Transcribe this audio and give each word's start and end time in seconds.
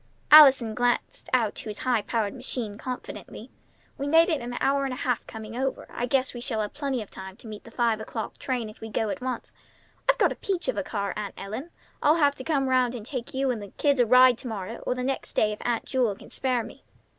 Allison 0.31 0.73
glanced 0.73 1.29
out 1.31 1.53
to 1.53 1.69
his 1.69 1.77
high 1.77 2.01
powered 2.01 2.33
machine 2.33 2.75
confidently. 2.75 3.51
"We 3.99 4.07
made 4.07 4.29
it 4.29 4.41
in 4.41 4.51
an 4.51 4.57
hour 4.59 4.83
and 4.83 4.91
a 4.95 4.97
half 4.97 5.27
coming 5.27 5.55
over. 5.55 5.85
I 5.91 6.07
guess 6.07 6.33
we 6.33 6.41
shall 6.41 6.61
have 6.61 6.73
plenty 6.73 7.03
of 7.03 7.11
time 7.11 7.37
to 7.37 7.45
meet 7.45 7.65
the 7.65 7.69
five 7.69 7.99
o'clock 7.99 8.39
train 8.39 8.67
if 8.67 8.81
we 8.81 8.89
go 8.89 9.09
at 9.09 9.21
once. 9.21 9.51
I've 10.09 10.17
got 10.17 10.31
a 10.31 10.35
peach 10.37 10.67
of 10.67 10.75
a 10.75 10.81
car, 10.81 11.13
Aunt 11.15 11.35
Ellen. 11.37 11.69
I'll 12.01 12.15
have 12.15 12.33
to 12.37 12.43
come 12.43 12.67
round 12.67 12.95
and 12.95 13.05
take 13.05 13.35
you 13.35 13.51
and 13.51 13.61
the 13.61 13.67
kids 13.77 13.99
a 13.99 14.07
ride 14.07 14.39
to 14.39 14.47
morrow 14.47 14.77
or 14.87 14.95
the 14.95 15.03
next 15.03 15.33
day 15.33 15.51
if 15.51 15.59
Aunt 15.61 15.85
Jewel 15.85 16.15
can 16.15 16.31
spare 16.31 16.63
me." 16.63 16.83